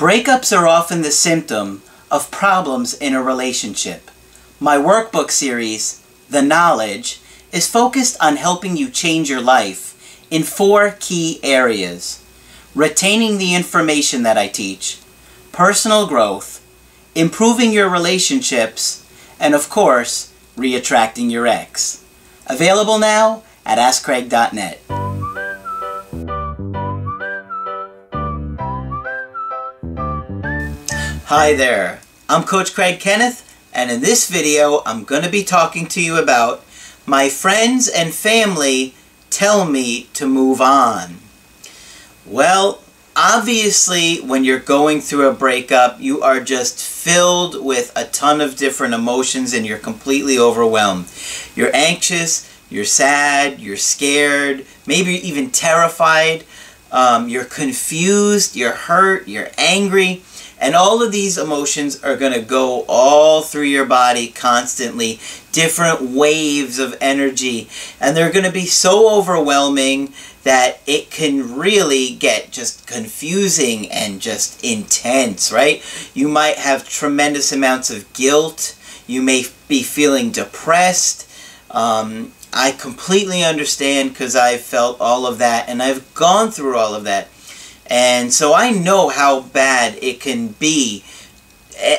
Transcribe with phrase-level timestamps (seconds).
[0.00, 4.10] Breakups are often the symptom of problems in a relationship.
[4.58, 7.20] My workbook series, The Knowledge,
[7.52, 12.24] is focused on helping you change your life in four key areas.
[12.74, 15.00] Retaining the information that I teach,
[15.52, 16.66] personal growth,
[17.14, 19.06] improving your relationships,
[19.38, 22.02] and of course, re-attracting your ex.
[22.46, 24.99] Available now at AskCraig.net.
[31.30, 35.86] Hi there, I'm Coach Craig Kenneth, and in this video I'm going to be talking
[35.86, 36.64] to you about
[37.06, 38.96] my friends and family
[39.30, 41.18] tell me to move on.
[42.26, 42.82] Well,
[43.14, 48.56] obviously when you're going through a breakup, you are just filled with a ton of
[48.56, 51.06] different emotions and you're completely overwhelmed.
[51.54, 56.42] You're anxious, you're sad, you're scared, maybe even terrified,
[56.90, 60.24] um, you're confused, you're hurt, you're angry.
[60.60, 65.18] And all of these emotions are going to go all through your body constantly,
[65.52, 67.68] different waves of energy.
[67.98, 74.20] And they're going to be so overwhelming that it can really get just confusing and
[74.20, 75.82] just intense, right?
[76.14, 78.76] You might have tremendous amounts of guilt.
[79.06, 81.28] You may be feeling depressed.
[81.70, 86.94] Um, I completely understand because I've felt all of that and I've gone through all
[86.94, 87.28] of that.
[87.90, 91.04] And so I know how bad it can be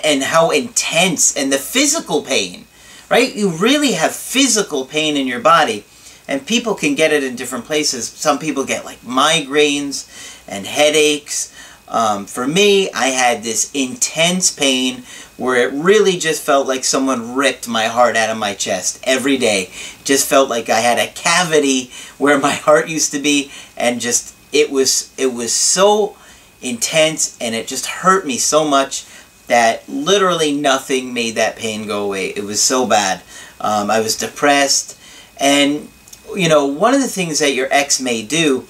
[0.04, 2.66] and how intense and the physical pain,
[3.10, 3.36] right?
[3.36, 5.84] You really have physical pain in your body
[6.28, 8.08] and people can get it in different places.
[8.08, 10.08] Some people get like migraines
[10.48, 11.54] and headaches.
[11.90, 15.04] Um, for me, I had this intense pain
[15.36, 19.38] where it really just felt like someone ripped my heart out of my chest every
[19.38, 19.72] day.
[20.06, 24.34] Just felt like I had a cavity where my heart used to be and just
[24.52, 26.16] it was it was so
[26.62, 29.06] intense and it just hurt me so much
[29.48, 32.28] that literally nothing made that pain go away.
[32.28, 33.22] It was so bad.
[33.60, 34.98] Um, I was depressed
[35.40, 35.90] and
[36.36, 38.66] you know one of the things that your ex may do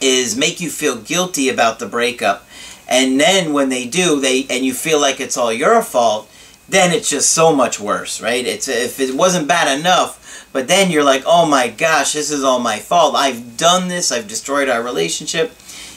[0.00, 2.46] is make you feel guilty about the breakup
[2.88, 6.28] and then when they do they and you feel like it's all your fault
[6.68, 10.20] then it's just so much worse right it's if it wasn't bad enough
[10.52, 13.14] but then you're like, oh my gosh, this is all my fault.
[13.16, 14.12] I've done this.
[14.12, 15.52] I've destroyed our relationship.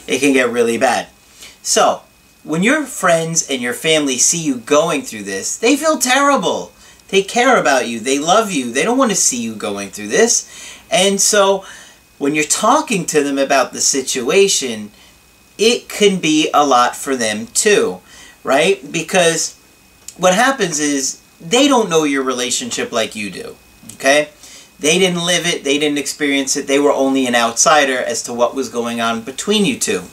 [0.06, 1.08] It can get really bad.
[1.62, 2.02] So,
[2.44, 6.72] when your friends and your family see you going through this, they feel terrible.
[7.08, 8.00] They care about you.
[8.00, 8.72] They love you.
[8.72, 10.48] They don't want to see you going through this.
[10.90, 11.64] And so,
[12.18, 14.90] when you're talking to them about the situation,
[15.56, 18.00] it can be a lot for them too,
[18.44, 18.80] right?
[18.90, 19.58] Because
[20.16, 23.56] what happens is they don't know your relationship like you do,
[23.94, 24.30] okay?
[24.78, 28.32] They didn't live it, they didn't experience it, they were only an outsider as to
[28.32, 30.04] what was going on between you two.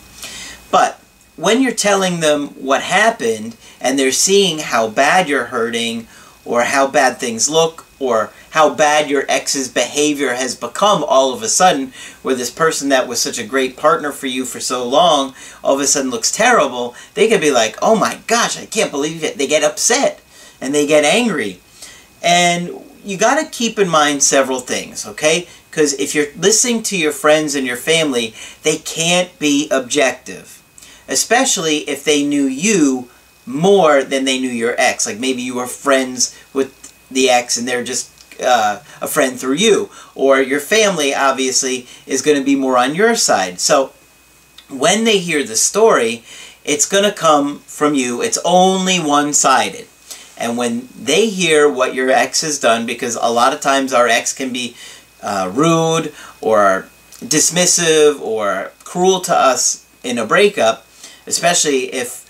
[0.72, 1.00] But
[1.36, 6.08] when you're telling them what happened and they're seeing how bad you're hurting
[6.44, 11.44] or how bad things look or how bad your ex's behavior has become all of
[11.44, 11.92] a sudden,
[12.22, 15.34] where this person that was such a great partner for you for so long
[15.64, 18.92] all of a sudden looks terrible, they could be like, oh my gosh, I can't
[18.92, 19.38] believe it.
[19.38, 20.22] They get upset
[20.62, 21.60] and they get angry.
[22.24, 22.70] And
[23.06, 25.48] you got to keep in mind several things, okay?
[25.70, 28.34] Because if you're listening to your friends and your family,
[28.64, 30.64] they can't be objective.
[31.08, 33.10] Especially if they knew you
[33.46, 35.06] more than they knew your ex.
[35.06, 36.72] Like maybe you were friends with
[37.12, 38.10] the ex and they're just
[38.42, 39.92] uh, a friend through you.
[40.16, 43.60] Or your family, obviously, is going to be more on your side.
[43.60, 43.92] So
[44.70, 46.24] when they hear the story,
[46.64, 48.24] it's going to come from you.
[48.24, 49.88] It's only one-sided.
[50.38, 54.08] And when they hear what your ex has done, because a lot of times our
[54.08, 54.76] ex can be
[55.22, 56.88] uh, rude or
[57.20, 60.86] dismissive or cruel to us in a breakup,
[61.26, 62.30] especially if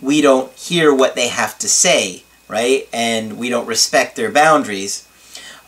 [0.00, 2.88] we don't hear what they have to say, right?
[2.92, 5.08] And we don't respect their boundaries.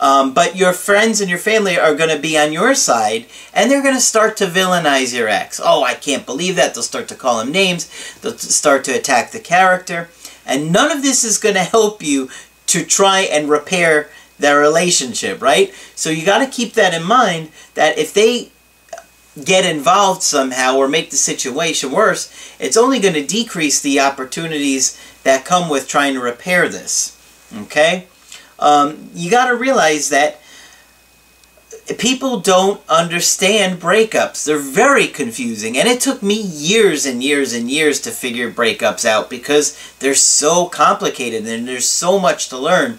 [0.01, 3.69] Um, but your friends and your family are going to be on your side, and
[3.69, 5.61] they're going to start to villainize your ex.
[5.63, 6.75] Oh, I can't believe that.
[6.75, 7.91] They'll start to call him names.
[8.21, 10.09] They'll start to attack the character.
[10.49, 12.31] And none of this is going to help you
[12.67, 15.73] to try and repair their relationship, right?
[15.95, 18.51] So you got to keep that in mind that if they
[19.45, 24.99] get involved somehow or make the situation worse, it's only going to decrease the opportunities
[25.23, 27.17] that come with trying to repair this.
[27.63, 28.07] Okay?
[28.59, 30.41] Um, you got to realize that
[31.99, 34.45] people don't understand breakups.
[34.45, 35.77] They're very confusing.
[35.77, 40.15] And it took me years and years and years to figure breakups out because they're
[40.15, 42.99] so complicated and there's so much to learn.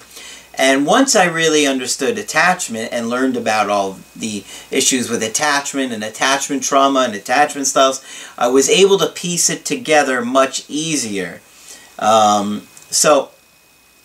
[0.59, 6.03] And once I really understood attachment and learned about all the issues with attachment and
[6.03, 8.03] attachment trauma and attachment styles,
[8.37, 11.39] I was able to piece it together much easier.
[11.97, 13.31] Um, so,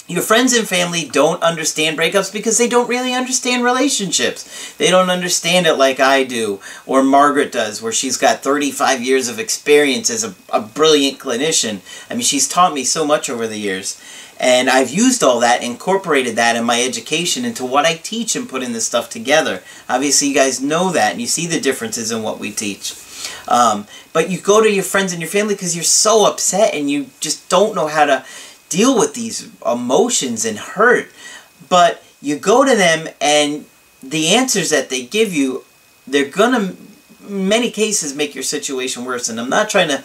[0.07, 4.75] your friends and family don't understand breakups because they don't really understand relationships.
[4.77, 9.29] They don't understand it like I do, or Margaret does, where she's got 35 years
[9.29, 11.81] of experience as a, a brilliant clinician.
[12.11, 14.01] I mean, she's taught me so much over the years.
[14.39, 18.49] And I've used all that, incorporated that in my education into what I teach and
[18.49, 19.63] putting this stuff together.
[19.89, 22.95] Obviously, you guys know that, and you see the differences in what we teach.
[23.49, 26.91] Um, but you go to your friends and your family because you're so upset and
[26.91, 28.25] you just don't know how to
[28.69, 31.09] deal with these emotions and hurt.
[31.69, 33.67] But you go to them and
[34.03, 35.65] the answers that they give you,
[36.07, 36.77] they're to,
[37.29, 39.29] many cases, make your situation worse.
[39.29, 40.05] And I'm not trying to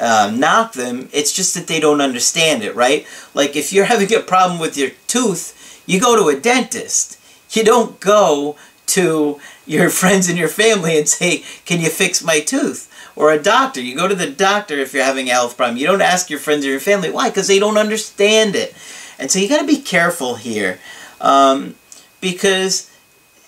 [0.00, 1.08] uh, knock them.
[1.12, 3.06] It's just that they don't understand it, right?
[3.34, 7.20] Like if you're having a problem with your tooth, you go to a dentist.
[7.50, 8.56] You don't go
[8.86, 12.90] to your friends and your family and say, can you fix my tooth?
[13.16, 13.80] Or a doctor.
[13.80, 15.76] You go to the doctor if you're having a health problem.
[15.76, 17.10] You don't ask your friends or your family.
[17.10, 17.28] Why?
[17.28, 18.74] Because they don't understand it.
[19.18, 20.80] And so you got to be careful here.
[21.20, 21.76] Um,
[22.20, 22.90] because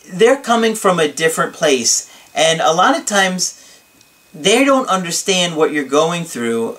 [0.09, 2.13] they're coming from a different place.
[2.35, 3.81] And a lot of times
[4.33, 6.79] they don't understand what you're going through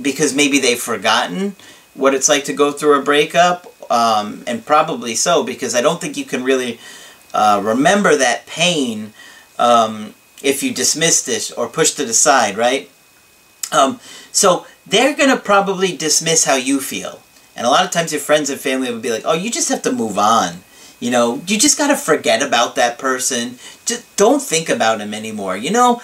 [0.00, 1.54] because maybe they've forgotten
[1.94, 3.70] what it's like to go through a breakup.
[3.90, 6.80] Um, and probably so because I don't think you can really
[7.34, 9.12] uh, remember that pain
[9.58, 10.14] um,
[10.44, 12.90] if you dismiss this or pushed it aside, right?
[13.72, 13.98] Um,
[14.30, 17.22] so they're going to probably dismiss how you feel.
[17.56, 19.70] And a lot of times your friends and family will be like, oh, you just
[19.70, 20.58] have to move on.
[21.00, 23.58] You know, you just got to forget about that person.
[23.86, 25.56] Just don't think about him anymore.
[25.56, 26.02] You know,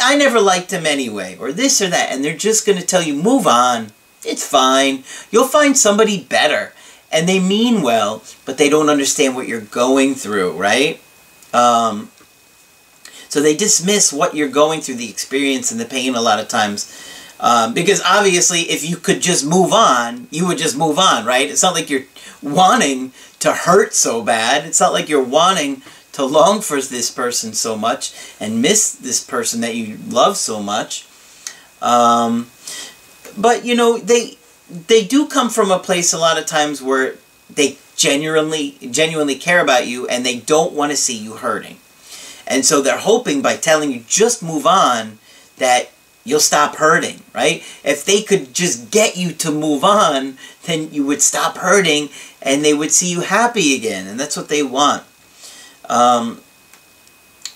[0.00, 2.12] I never liked him anyway, or this or that.
[2.12, 3.88] And they're just going to tell you, move on.
[4.24, 5.02] It's fine.
[5.30, 6.72] You'll find somebody better
[7.12, 11.00] and they mean well, but they don't understand what you're going through, right?
[11.52, 12.10] Um,
[13.32, 16.48] so they dismiss what you're going through, the experience and the pain a lot of
[16.48, 16.92] times.
[17.40, 21.48] Um, because obviously, if you could just move on, you would just move on, right?
[21.48, 22.04] It's not like you're
[22.42, 24.66] wanting to hurt so bad.
[24.66, 25.80] It's not like you're wanting
[26.12, 30.62] to long for this person so much and miss this person that you love so
[30.62, 31.06] much.
[31.80, 32.50] Um,
[33.38, 34.36] but, you know, they
[34.88, 37.14] they do come from a place a lot of times where
[37.48, 41.78] they genuinely genuinely care about you and they don't want to see you hurting.
[42.46, 45.18] And so they're hoping by telling you just move on
[45.58, 45.90] that
[46.24, 47.62] you'll stop hurting, right?
[47.84, 52.10] If they could just get you to move on, then you would stop hurting
[52.40, 54.06] and they would see you happy again.
[54.06, 55.04] And that's what they want.
[55.88, 56.40] Um,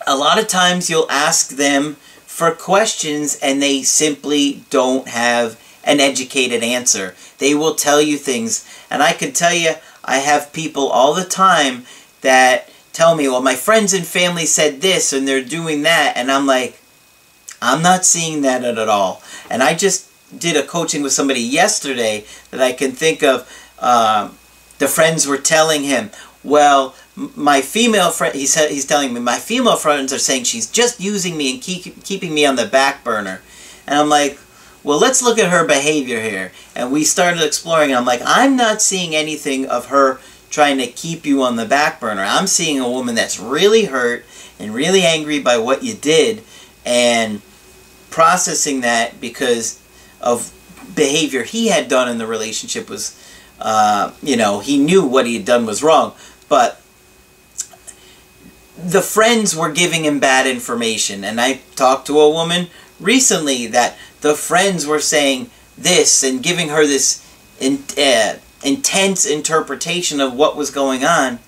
[0.06, 6.00] a lot of times you'll ask them for questions and they simply don't have an
[6.00, 7.14] educated answer.
[7.38, 8.68] They will tell you things.
[8.90, 9.74] And I can tell you,
[10.04, 11.84] I have people all the time
[12.20, 16.14] that tell me, well, my friends and family said this and they're doing that.
[16.16, 16.80] And I'm like,
[17.60, 19.22] I'm not seeing that at all.
[19.50, 23.46] And I just did a coaching with somebody yesterday that I can think of.
[23.78, 24.30] Uh,
[24.78, 26.10] the friends were telling him,
[26.42, 30.70] well, my female friend, he said, he's telling me, my female friends are saying she's
[30.70, 33.42] just using me and keep, keeping me on the back burner.
[33.86, 34.38] And I'm like,
[34.82, 36.50] well, let's look at her behavior here.
[36.74, 40.18] And we started exploring, and I'm like, I'm not seeing anything of her
[40.56, 42.22] trying to keep you on the back burner.
[42.22, 44.24] I'm seeing a woman that's really hurt
[44.58, 46.42] and really angry by what you did
[46.82, 47.42] and
[48.08, 49.78] processing that because
[50.18, 50.50] of
[50.94, 53.22] behavior he had done in the relationship was,
[53.60, 56.14] uh, you know, he knew what he had done was wrong.
[56.48, 56.80] But
[58.78, 61.22] the friends were giving him bad information.
[61.22, 66.70] And I talked to a woman recently that the friends were saying this and giving
[66.70, 67.22] her this
[67.60, 71.38] in, uh, intense interpretation of what was going on,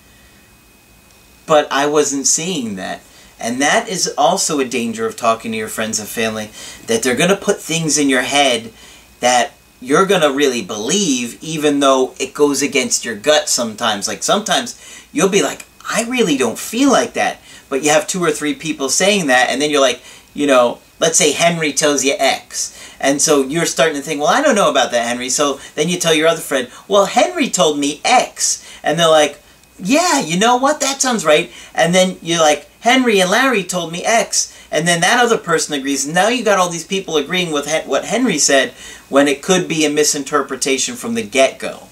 [1.46, 3.02] but I wasn't seeing that.
[3.40, 6.50] And that is also a danger of talking to your friends and family,
[6.86, 8.72] that they're going to put things in your head
[9.20, 14.08] that you're going to really believe, even though it goes against your gut sometimes.
[14.08, 17.38] Like sometimes you'll be like, I really don't feel like that.
[17.68, 20.00] But you have two or three people saying that, and then you're like,
[20.34, 22.74] you know, let's say Henry tells you X.
[23.00, 25.28] And so you're starting to think, well, I don't know about that, Henry.
[25.28, 28.64] So then you tell your other friend, well, Henry told me X.
[28.82, 29.40] And they're like,
[29.78, 30.80] yeah, you know what?
[30.80, 31.52] That sounds right.
[31.74, 34.54] And then you're like, Henry and Larry told me X.
[34.70, 36.06] And then that other person agrees.
[36.06, 38.72] Now you got all these people agreeing with what Henry said
[39.08, 41.84] when it could be a misinterpretation from the get-go.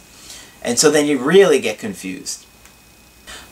[0.62, 2.44] And so then you really get confused.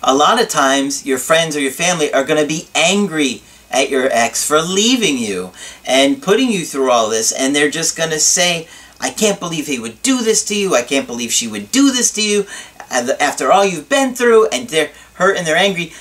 [0.02, 3.42] A lot of times your friends or your family are going to be angry
[3.74, 5.50] at your ex for leaving you
[5.84, 8.68] and putting you through all this and they're just going to say
[9.00, 10.74] I can't believe he would do this to you.
[10.74, 12.46] I can't believe she would do this to you.
[12.90, 15.92] after all you've been through and they're hurt and they're angry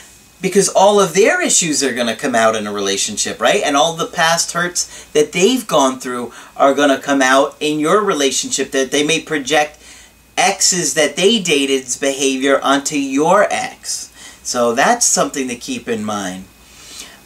[0.41, 3.63] because all of their issues are going to come out in a relationship, right?
[3.63, 7.79] And all the past hurts that they've gone through are going to come out in
[7.79, 9.81] your relationship that they may project
[10.37, 14.11] exes that they dated's behavior onto your ex.
[14.43, 16.45] So that's something to keep in mind.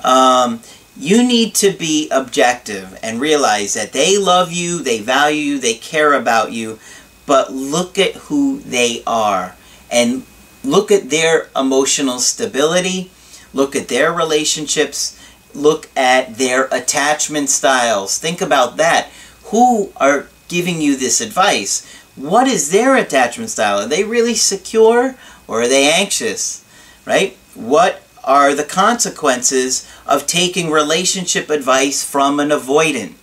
[0.08, 0.62] Um,
[0.96, 5.74] you need to be objective and realize that they love you, they value you, they
[5.74, 6.80] care about you,
[7.26, 9.56] but look at who they are
[9.92, 10.24] and
[10.64, 13.12] look at their emotional stability,
[13.54, 15.20] look at their relationships,
[15.54, 18.18] look at their attachment styles.
[18.18, 19.10] Think about that.
[19.46, 21.86] Who are giving you this advice?
[22.16, 23.80] What is their attachment style?
[23.80, 25.16] Are they really secure
[25.48, 26.64] or are they anxious?
[27.06, 27.36] Right?
[27.54, 33.16] What are the consequences of taking relationship advice from an avoidant?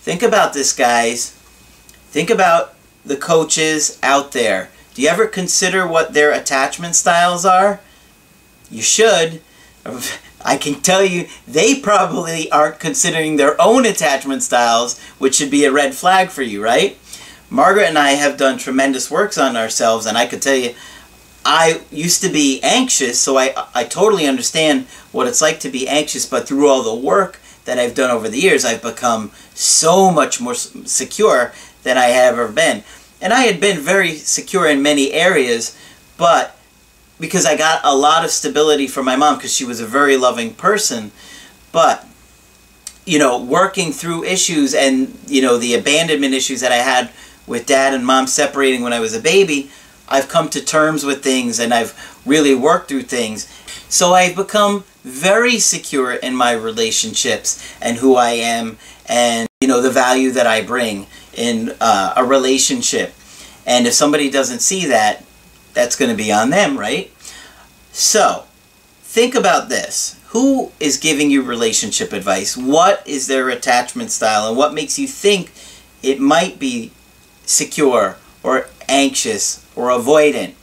[0.00, 1.30] Think about this, guys.
[2.10, 4.70] Think about the coaches out there.
[4.94, 7.80] Do you ever consider what their attachment styles are?
[8.70, 9.40] You should.
[10.44, 15.64] I can tell you, they probably aren't considering their own attachment styles, which should be
[15.64, 16.96] a red flag for you, right?
[17.50, 20.74] Margaret and I have done tremendous works on ourselves, and I could tell you,
[21.44, 25.88] I used to be anxious, so I, I totally understand what it's like to be
[25.88, 30.10] anxious, but through all the work that I've done over the years, I've become so
[30.10, 31.52] much more secure
[31.82, 32.82] than I have ever been.
[33.20, 35.76] And I had been very secure in many areas,
[36.16, 36.56] but
[37.18, 40.16] because I got a lot of stability from my mom because she was a very
[40.16, 41.12] loving person,
[41.72, 42.06] but
[43.04, 47.10] you know, working through issues and you know the abandonment issues that I had
[47.46, 49.70] with dad and mom separating when I was a baby,
[50.08, 53.48] I've come to terms with things and I've really worked through things.
[53.88, 59.80] So I've become very secure in my relationships and who I am and you know
[59.80, 63.14] the value that I bring in uh, a relationship.
[63.66, 65.24] And if somebody doesn't see that,
[65.74, 67.12] that's going to be on them, right?
[67.92, 68.44] So,
[69.02, 70.18] think about this.
[70.28, 72.56] Who is giving you relationship advice?
[72.56, 74.48] What is their attachment style?
[74.48, 75.52] And what makes you think
[76.02, 76.92] it might be
[77.44, 80.54] secure or anxious or avoidant?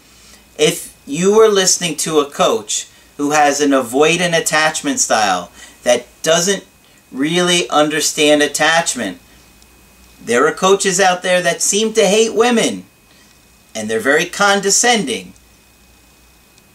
[0.57, 5.51] If you are listening to a coach who has an avoidant attachment style
[5.83, 6.65] that doesn't
[7.11, 9.19] really understand attachment,
[10.23, 12.85] there are coaches out there that seem to hate women
[13.75, 15.33] and they're very condescending.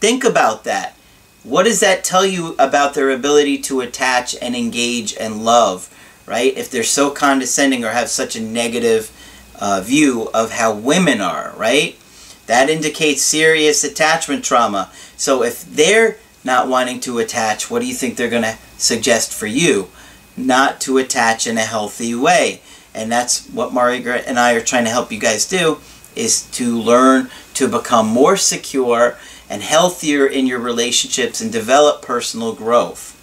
[0.00, 0.94] Think about that.
[1.42, 5.88] What does that tell you about their ability to attach and engage and love,
[6.26, 6.56] right?
[6.56, 9.10] If they're so condescending or have such a negative
[9.60, 11.96] uh, view of how women are, right?
[12.46, 14.90] That indicates serious attachment trauma.
[15.16, 19.32] So if they're not wanting to attach, what do you think they're going to suggest
[19.32, 19.88] for you?
[20.36, 22.62] Not to attach in a healthy way.
[22.94, 25.78] And that's what Margaret and I are trying to help you guys do
[26.16, 29.16] is to learn to become more secure
[29.48, 33.16] and healthier in your relationships and develop personal growth.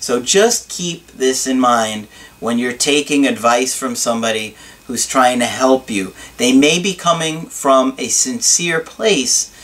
[0.00, 2.06] So just keep this in mind
[2.38, 4.56] when you're taking advice from somebody
[4.88, 6.14] who's trying to help you.
[6.38, 9.54] They may be coming from a sincere place,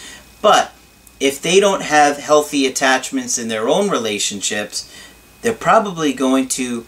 [0.40, 0.72] but
[1.18, 4.94] if they don't have healthy attachments in their own relationships,
[5.40, 6.86] they're probably going to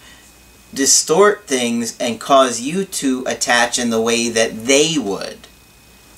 [0.75, 5.39] distort things and cause you to attach in the way that they would.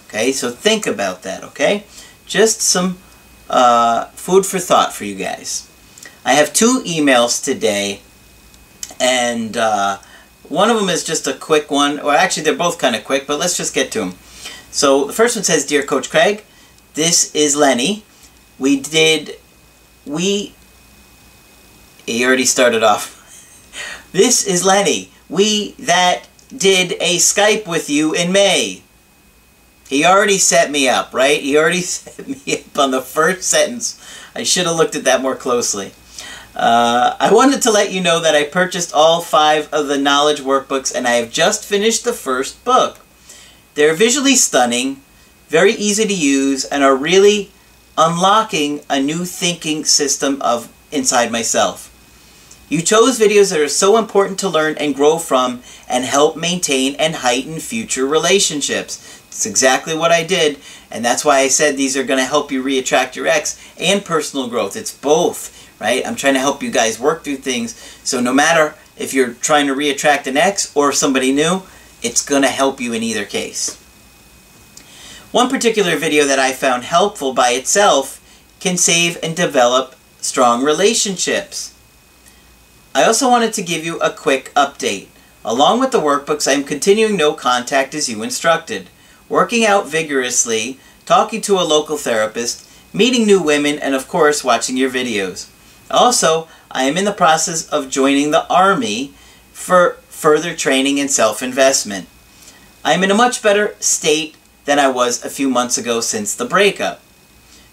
[0.08, 1.84] Okay, so think about that, okay?
[2.26, 2.98] Just some
[3.48, 5.68] uh, food for thought for you guys.
[6.25, 8.00] I have two emails today,
[8.98, 9.98] and uh,
[10.49, 12.00] one of them is just a quick one.
[12.00, 14.14] or actually, they're both kind of quick, but let's just get to them.
[14.71, 16.45] So the first one says, Dear Coach Craig,
[16.95, 18.05] this is Lenny.
[18.59, 19.37] We did,
[20.05, 20.55] we,
[22.07, 24.09] he already started off.
[24.12, 25.11] this is Lenny.
[25.28, 26.25] We that
[26.55, 28.83] did a Skype with you in May.
[29.88, 31.40] He already set me up, right?
[31.40, 34.02] He already set me up on the first sentence.
[34.35, 35.93] I should have looked at that more closely.
[36.58, 40.40] Uh, I wanted to let you know that I purchased all five of the knowledge
[40.40, 42.98] workbooks and I have just finished the first book.
[43.74, 45.00] They're visually stunning,
[45.46, 47.52] very easy to use, and are really
[47.96, 51.94] unlocking a new thinking system of inside myself.
[52.68, 56.96] You chose videos that are so important to learn and grow from and help maintain
[56.96, 59.22] and heighten future relationships.
[59.28, 60.58] It's exactly what I did,
[60.90, 64.04] and that's why I said these are going to help you reattract your ex and
[64.04, 64.76] personal growth.
[64.76, 66.06] It's both, right?
[66.06, 69.66] I'm trying to help you guys work through things, so no matter if you're trying
[69.66, 71.62] to reattract an ex or somebody new,
[72.02, 73.76] it's going to help you in either case.
[75.30, 78.20] One particular video that I found helpful by itself
[78.61, 81.75] can save and develop strong relationships.
[82.94, 85.08] I also wanted to give you a quick update.
[85.44, 88.88] Along with the workbooks, I am continuing no contact as you instructed
[89.28, 94.76] working out vigorously talking to a local therapist, meeting new women, and of course, watching
[94.76, 95.49] your videos.
[95.90, 99.14] Also, I am in the process of joining the Army
[99.52, 102.07] for further training and self-investment.
[102.85, 106.35] I am in a much better state than I was a few months ago since
[106.35, 107.00] the breakup.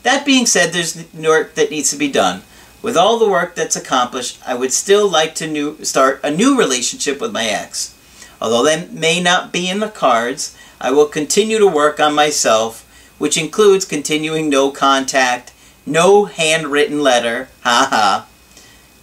[0.03, 2.43] That being said, there's work that needs to be done.
[2.81, 6.57] With all the work that's accomplished, I would still like to new, start a new
[6.57, 7.95] relationship with my ex.
[8.39, 12.83] Although that may not be in the cards, I will continue to work on myself,
[13.17, 15.51] which includes continuing no contact,
[15.85, 18.25] no handwritten letter, haha,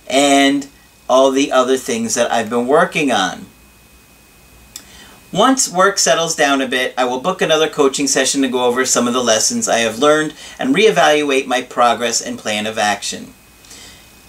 [0.08, 0.68] and
[1.08, 3.46] all the other things that I've been working on.
[5.32, 8.84] Once work settles down a bit, I will book another coaching session to go over
[8.84, 13.32] some of the lessons I have learned and reevaluate my progress and plan of action.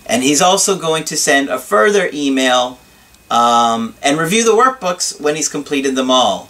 [0.05, 2.79] And he's also going to send a further email
[3.29, 6.49] um, and review the workbooks when he's completed them all.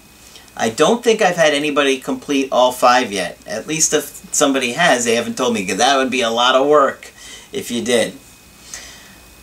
[0.55, 3.37] I don't think I've had anybody complete all five yet.
[3.47, 6.55] At least if somebody has, they haven't told me, because that would be a lot
[6.55, 7.11] of work
[7.51, 8.13] if you did.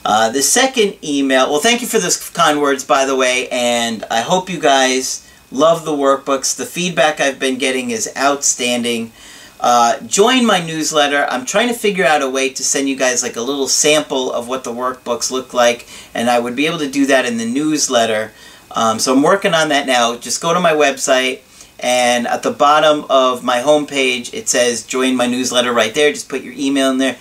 [0.04, 4.04] Uh, the second email, well, thank you for those kind words, by the way, and
[4.10, 6.56] I hope you guys love the workbooks.
[6.56, 9.12] The feedback I've been getting is outstanding.
[9.60, 11.26] Uh, join my newsletter.
[11.28, 14.32] I'm trying to figure out a way to send you guys like a little sample
[14.32, 17.36] of what the workbooks look like, and I would be able to do that in
[17.36, 18.32] the newsletter.
[18.72, 20.16] Um, so I'm working on that now.
[20.16, 21.40] Just go to my website,
[21.80, 26.12] and at the bottom of my homepage, it says join my newsletter right there.
[26.12, 27.16] Just put your email in there.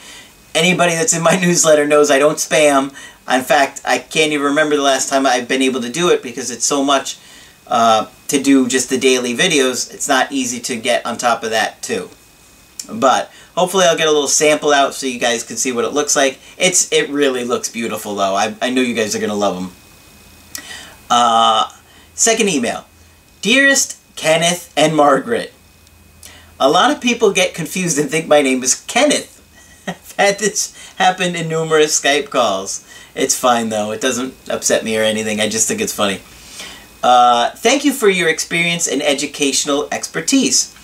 [0.54, 2.94] Anybody that's in my newsletter knows I don't spam.
[3.32, 6.24] In fact, I can't even remember the last time I've been able to do it
[6.24, 7.20] because it's so much
[7.68, 9.94] uh, to do just the daily videos.
[9.94, 12.10] It's not easy to get on top of that too.
[12.92, 15.94] But hopefully I'll get a little sample out so you guys can see what it
[15.94, 16.40] looks like.
[16.58, 18.36] It's It really looks beautiful though.
[18.36, 19.72] I, I know you guys are going to love them.
[21.10, 21.72] Uh,
[22.14, 22.86] second email.
[23.42, 25.54] Dearest Kenneth and Margaret.
[26.60, 29.38] A lot of people get confused and think my name is Kenneth.
[29.88, 32.86] I've had this happen in numerous Skype calls.
[33.16, 33.92] It's fine though.
[33.92, 35.40] It doesn't upset me or anything.
[35.40, 36.20] I just think it's funny.
[37.02, 40.76] Uh, thank you for your experience and educational expertise.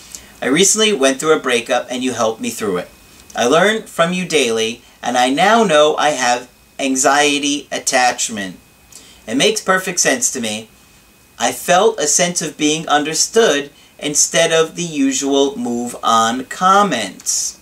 [0.41, 2.89] I recently went through a breakup and you helped me through it.
[3.35, 8.57] I learn from you daily and I now know I have anxiety attachment.
[9.27, 10.69] It makes perfect sense to me.
[11.37, 17.59] I felt a sense of being understood instead of the usual move on comments.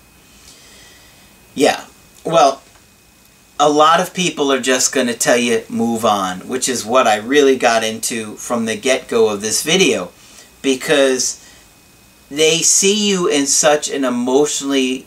[1.55, 1.85] Yeah,
[2.25, 2.61] well,
[3.59, 7.07] a lot of people are just going to tell you move on, which is what
[7.07, 10.11] I really got into from the get-go of this video.
[10.61, 11.39] Because
[12.29, 15.05] they see you in such an emotionally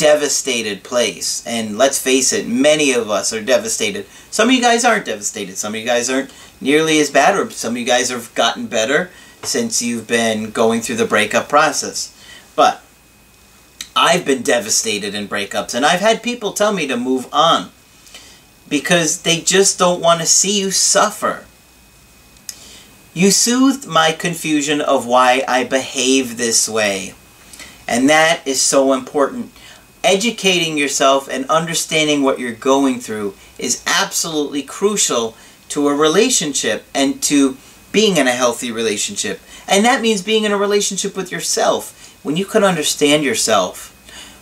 [0.00, 1.46] devastated place.
[1.46, 4.06] And let's face it, many of us are devastated.
[4.30, 5.58] Some of you guys aren't devastated.
[5.58, 8.66] Some of you guys aren't nearly as bad, or some of you guys have gotten
[8.66, 9.10] better
[9.42, 12.16] since you've been going through the breakup process.
[12.56, 12.82] But
[13.94, 17.70] I've been devastated in breakups, and I've had people tell me to move on
[18.68, 21.44] because they just don't want to see you suffer.
[23.12, 27.14] You soothed my confusion of why I behave this way.
[27.86, 29.50] And that is so important.
[30.02, 35.36] Educating yourself and understanding what you're going through is absolutely crucial
[35.68, 37.56] to a relationship and to
[37.92, 39.40] being in a healthy relationship.
[39.68, 42.18] And that means being in a relationship with yourself.
[42.22, 43.96] When you can understand yourself,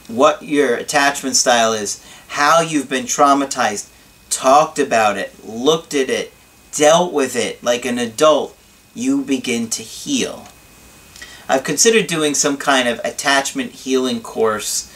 [0.09, 3.89] what your attachment style is, how you've been traumatized,
[4.31, 6.33] talked about it, looked at it,
[6.73, 8.57] dealt with it like an adult,
[8.95, 10.49] you begin to heal.
[11.49, 14.93] I've considered doing some kind of attachment healing course.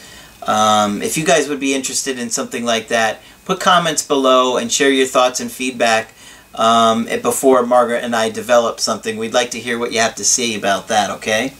[0.47, 4.71] Um, if you guys would be interested in something like that, put comments below and
[4.71, 6.13] share your thoughts and feedback
[6.55, 9.17] um, before Margaret and I develop something.
[9.17, 11.53] We'd like to hear what you have to say about that, okay?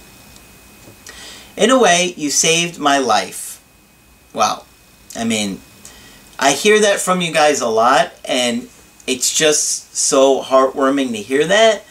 [1.55, 3.61] In a way, you saved my life.
[4.33, 4.65] Wow.
[5.15, 5.59] I mean,
[6.39, 8.67] I hear that from you guys a lot, and
[9.05, 11.83] it's just so heartwarming to hear that.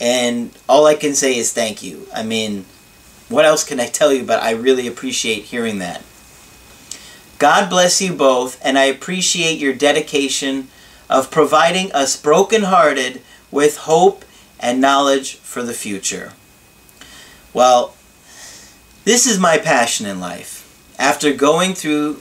[0.00, 2.06] And all I can say is thank you.
[2.14, 2.64] I mean,
[3.28, 4.24] what else can I tell you?
[4.24, 6.02] But I really appreciate hearing that.
[7.38, 10.68] God bless you both, and I appreciate your dedication
[11.08, 14.24] of providing us brokenhearted with hope
[14.58, 16.32] and knowledge for the future.
[17.54, 17.94] Well,
[19.04, 20.64] this is my passion in life.
[20.98, 22.20] After going through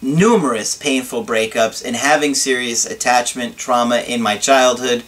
[0.00, 5.02] numerous painful breakups and having serious attachment trauma in my childhood,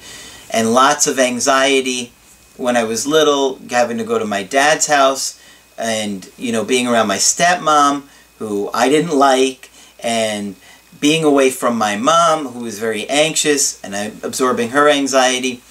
[0.51, 2.13] and lots of anxiety
[2.57, 5.41] when I was little, having to go to my dad's house
[5.79, 8.03] and, you know, being around my stepmom,
[8.41, 9.71] who I didn't like,
[10.03, 10.57] and
[10.99, 15.63] being away from my mom, who was very anxious, and I'm absorbing her anxiety.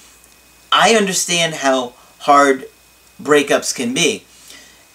[0.72, 2.66] I understand how hard
[3.20, 4.24] breakups can be.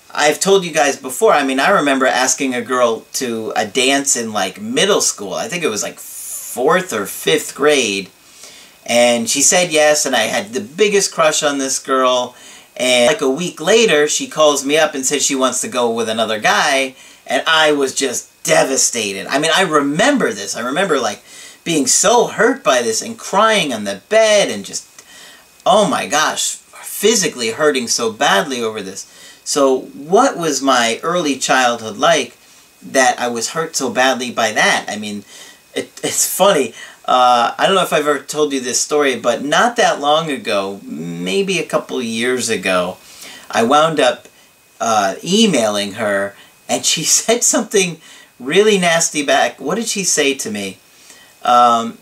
[0.10, 4.16] I've told you guys before, I mean, I remember asking a girl to a dance
[4.16, 5.34] in like middle school.
[5.34, 8.10] I think it was like fourth or fifth grade.
[8.86, 12.36] And she said yes, and I had the biggest crush on this girl.
[12.78, 15.92] And like a week later, she calls me up and says she wants to go
[15.92, 16.96] with another guy.
[17.28, 19.28] And I was just devastated.
[19.28, 20.56] I mean, I remember this.
[20.56, 21.24] I remember like
[21.64, 24.88] being so hurt by this and crying on the bed and just,
[25.66, 29.12] oh my gosh, physically hurting so badly over this.
[29.44, 32.38] So what was my early childhood like
[32.82, 34.86] that I was hurt so badly by that?
[34.88, 35.24] I mean,
[35.76, 36.74] it, it's funny.
[37.06, 40.32] Uh, I don't know if I've ever told you this story, but not that long
[40.32, 42.98] ago, maybe a couple years ago,
[43.52, 44.28] I wound up
[44.82, 46.36] uh, emailing her,
[46.67, 47.99] and she said something
[48.39, 49.60] really nasty back.
[49.60, 50.78] What did she say to me?
[51.43, 51.97] Um,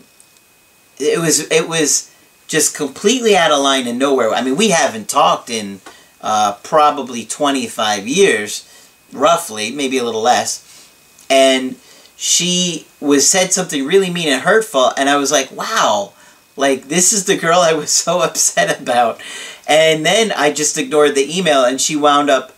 [0.98, 2.10] it was it was
[2.46, 4.30] just completely out of line and nowhere.
[4.30, 5.80] I mean, we haven't talked in
[6.20, 8.68] uh, probably 25 years,
[9.12, 10.90] roughly, maybe a little less,
[11.28, 11.76] and
[12.16, 16.12] she was said something really mean and hurtful, and I was like, wow,
[16.56, 19.20] like this is the girl I was so upset about.
[19.66, 22.53] And then I just ignored the email, and she wound up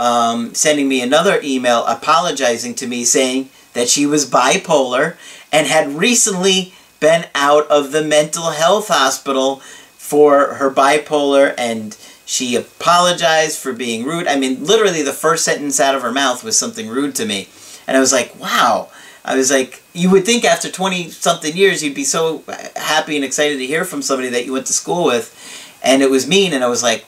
[0.00, 5.16] um, sending me another email apologizing to me, saying that she was bipolar
[5.52, 12.56] and had recently been out of the mental health hospital for her bipolar and she
[12.56, 14.26] apologized for being rude.
[14.26, 17.48] I mean, literally the first sentence out of her mouth was something rude to me.
[17.86, 18.88] And I was like, wow.
[19.22, 22.42] I was like, you would think after 20 something years you'd be so
[22.74, 25.36] happy and excited to hear from somebody that you went to school with.
[25.82, 26.54] And it was mean.
[26.54, 27.04] And I was like,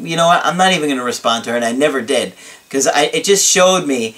[0.00, 0.44] you know what?
[0.44, 1.56] I'm not even going to respond to her.
[1.56, 2.34] And I never did.
[2.68, 4.16] Because it just showed me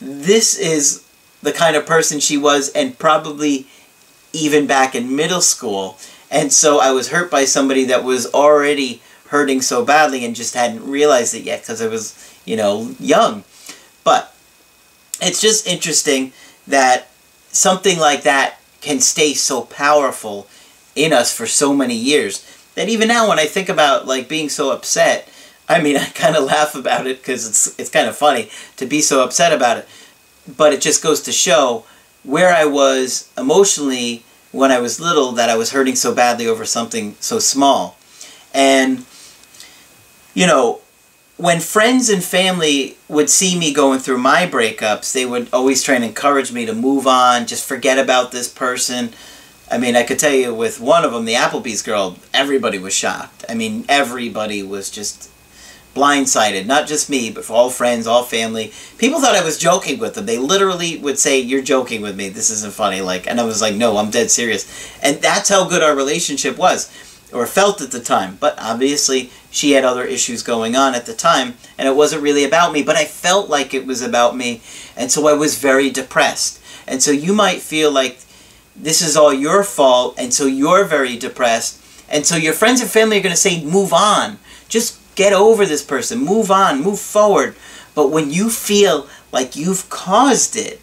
[0.00, 1.04] this is
[1.42, 3.66] the kind of person she was and probably
[4.32, 5.98] even back in middle school.
[6.30, 10.54] And so I was hurt by somebody that was already hurting so badly and just
[10.54, 12.14] hadn't realized it yet because I was,
[12.44, 13.44] you know, young.
[14.04, 14.34] But
[15.20, 16.32] it's just interesting
[16.66, 17.08] that
[17.50, 20.46] something like that can stay so powerful
[20.94, 22.44] in us for so many years
[22.78, 25.28] that even now when I think about like being so upset,
[25.68, 28.86] I mean I kind of laugh about it because it's it's kind of funny to
[28.86, 29.88] be so upset about it.
[30.56, 31.84] But it just goes to show
[32.22, 36.64] where I was emotionally when I was little that I was hurting so badly over
[36.64, 37.98] something so small.
[38.54, 39.04] And
[40.32, 40.80] you know,
[41.36, 45.96] when friends and family would see me going through my breakups, they would always try
[45.96, 49.12] and encourage me to move on, just forget about this person.
[49.70, 52.94] I mean, I could tell you with one of them, the Applebee's girl, everybody was
[52.94, 53.44] shocked.
[53.48, 55.30] I mean, everybody was just
[55.94, 56.64] blindsided.
[56.64, 58.72] Not just me, but for all friends, all family.
[58.96, 60.26] People thought I was joking with them.
[60.26, 62.28] They literally would say, "You're joking with me.
[62.28, 64.66] This isn't funny." Like, and I was like, "No, I'm dead serious."
[65.02, 66.90] And that's how good our relationship was
[67.32, 68.38] or felt at the time.
[68.40, 72.44] But obviously, she had other issues going on at the time, and it wasn't really
[72.44, 74.60] about me, but I felt like it was about me,
[74.96, 76.60] and so I was very depressed.
[76.86, 78.20] And so you might feel like
[78.80, 82.90] this is all your fault, and so you're very depressed, and so your friends and
[82.90, 84.38] family are going to say, move on.
[84.68, 86.24] Just get over this person.
[86.24, 86.82] Move on.
[86.82, 87.56] Move forward.
[87.94, 90.80] But when you feel like you've caused it,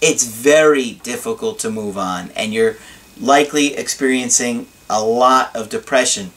[0.00, 2.76] it's very difficult to move on, and you're
[3.20, 6.32] likely experiencing a lot of depression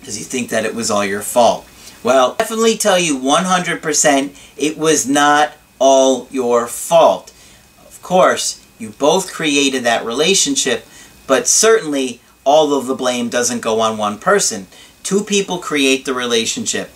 [0.00, 1.66] because you think that it was all your fault.
[2.02, 7.32] Well, definitely tell you 100% it was not all your fault.
[7.80, 10.86] Of course, you both created that relationship,
[11.26, 14.66] but certainly all of the blame doesn't go on one person.
[15.02, 16.90] Two people create the relationship.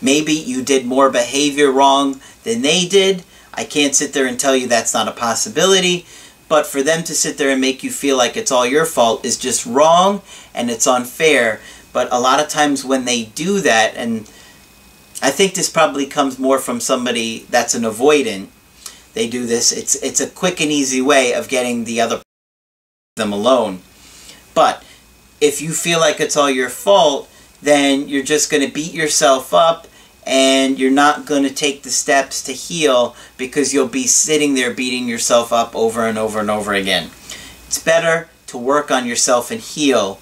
[0.00, 3.24] Maybe you did more behavior wrong than they did.
[3.54, 6.04] I can't sit there and tell you that's not a possibility,
[6.48, 9.24] but for them to sit there and make you feel like it's all your fault
[9.24, 10.22] is just wrong
[10.54, 11.60] and it's unfair.
[11.92, 14.20] But a lot of times when they do that, and
[15.22, 18.48] I think this probably comes more from somebody that's an avoidant,
[19.14, 19.72] they do this.
[19.72, 22.20] It's it's a quick and easy way of getting the other
[23.16, 23.80] them alone.
[24.54, 24.84] But
[25.40, 27.30] if you feel like it's all your fault,
[27.62, 29.86] then you're just going to beat yourself up
[30.26, 34.72] and you're not going to take the steps to heal because you'll be sitting there
[34.72, 37.10] beating yourself up over and over and over again.
[37.66, 40.18] It's better to work on yourself and heal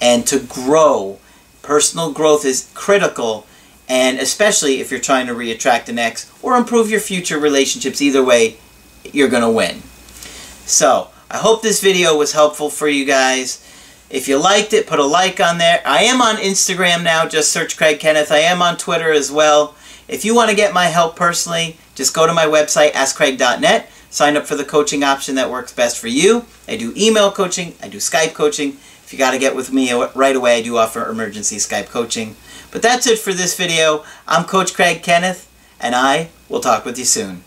[0.00, 1.18] and to grow.
[1.62, 3.46] Personal growth is critical
[3.92, 8.00] and especially if you're trying to reattract an ex or improve your future relationships.
[8.00, 8.56] Either way,
[9.04, 9.82] you're going to win.
[10.64, 13.62] So, I hope this video was helpful for you guys.
[14.08, 15.82] If you liked it, put a like on there.
[15.84, 17.28] I am on Instagram now.
[17.28, 18.32] Just search Craig Kenneth.
[18.32, 19.74] I am on Twitter as well.
[20.08, 23.90] If you want to get my help personally, just go to my website, askcraig.net.
[24.08, 26.46] Sign up for the coaching option that works best for you.
[26.66, 27.74] I do email coaching.
[27.82, 28.78] I do Skype coaching.
[29.04, 31.90] If you got to get with me uh, right away, I do offer emergency Skype
[31.90, 32.36] coaching.
[32.72, 34.02] But that's it for this video.
[34.26, 35.46] I'm Coach Craig Kenneth,
[35.78, 37.44] and I will talk with you soon.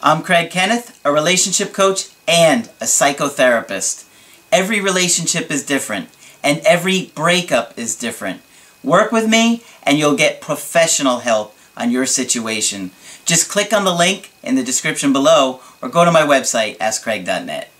[0.00, 4.06] I'm Craig Kenneth, a relationship coach and a psychotherapist.
[4.52, 6.08] Every relationship is different,
[6.42, 8.40] and every breakup is different.
[8.84, 12.92] Work with me, and you'll get professional help on your situation.
[13.24, 17.70] Just click on the link in the description below or go to my website, askcraig.net.